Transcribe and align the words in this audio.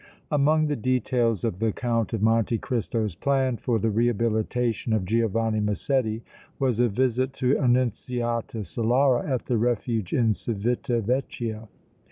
Among 0.31 0.65
the 0.65 0.75
details 0.75 1.43
of 1.43 1.59
the 1.59 1.71
Count 1.71 2.11
of 2.11 2.23
Monte 2.23 2.57
Cristo's 2.57 3.13
plan 3.13 3.57
for 3.57 3.77
the 3.77 3.91
rehabilitation 3.91 4.93
of 4.93 5.05
Giovanni 5.05 5.59
Massetti 5.59 6.23
was 6.57 6.79
a 6.79 6.89
visit 6.89 7.33
to 7.33 7.55
Annunziata 7.59 8.63
Solara 8.63 9.29
at 9.29 9.45
the 9.45 9.59
Refuge 9.59 10.11
in 10.11 10.33
Civita 10.33 11.01
Vecchia. 11.01 11.67